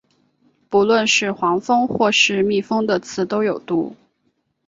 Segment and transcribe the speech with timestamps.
[0.67, 3.95] 不论是黄蜂或是蜜蜂的刺都有毒。